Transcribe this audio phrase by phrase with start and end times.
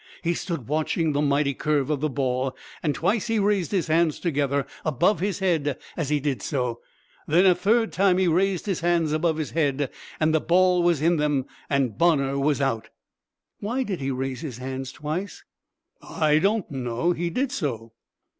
[0.23, 4.19] He stood watching the mighty curve of the ball, and twice he raised his hands
[4.19, 6.81] together above his head as he did so.
[7.27, 11.03] Then a third time he raised his hands above his head, and the ball was
[11.03, 12.89] in them and Bonner was out."
[13.59, 15.43] "Why did he raise his hands twice?"
[16.01, 17.11] "I don't know.
[17.11, 17.93] He did so."